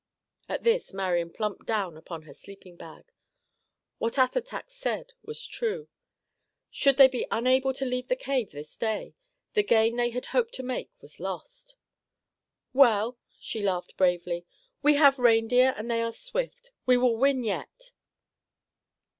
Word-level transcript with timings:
At 0.49 0.63
this 0.63 0.95
Marian 0.95 1.29
plumped 1.29 1.67
down 1.67 1.95
upon 1.95 2.23
her 2.23 2.33
sleeping 2.33 2.75
bag. 2.75 3.11
What 3.99 4.17
Attatak 4.17 4.71
said 4.71 5.13
was 5.21 5.45
true. 5.45 5.89
Should 6.71 6.97
they 6.97 7.07
be 7.07 7.27
unable 7.29 7.71
to 7.75 7.85
leave 7.85 8.07
the 8.07 8.15
cave 8.15 8.49
this 8.49 8.75
day, 8.77 9.13
the 9.53 9.61
gain 9.61 9.97
they 9.97 10.09
had 10.09 10.25
hoped 10.33 10.55
to 10.55 10.63
make 10.63 10.89
was 11.03 11.19
lost. 11.19 11.75
"Well," 12.73 13.19
she 13.39 13.61
laughed 13.61 13.95
bravely, 13.95 14.47
"we 14.81 14.95
have 14.95 15.19
reindeer, 15.19 15.75
and 15.77 15.91
they 15.91 16.01
are 16.01 16.11
swift. 16.11 16.71
We 16.87 16.97
will 16.97 17.15
win 17.17 17.43
yet." 17.43 17.91